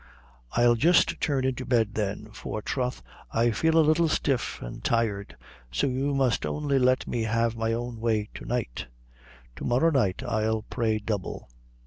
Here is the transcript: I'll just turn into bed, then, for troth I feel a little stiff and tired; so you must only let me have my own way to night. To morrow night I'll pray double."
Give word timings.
I'll 0.53 0.73
just 0.73 1.21
turn 1.21 1.45
into 1.45 1.63
bed, 1.63 1.93
then, 1.93 2.31
for 2.31 2.59
troth 2.63 3.03
I 3.31 3.51
feel 3.51 3.77
a 3.77 3.85
little 3.85 4.07
stiff 4.07 4.59
and 4.59 4.83
tired; 4.83 5.37
so 5.71 5.85
you 5.85 6.15
must 6.15 6.43
only 6.43 6.79
let 6.79 7.05
me 7.05 7.21
have 7.25 7.55
my 7.55 7.71
own 7.71 7.99
way 7.99 8.29
to 8.33 8.45
night. 8.45 8.87
To 9.57 9.63
morrow 9.63 9.91
night 9.91 10.23
I'll 10.23 10.63
pray 10.63 10.97
double." 10.97 11.49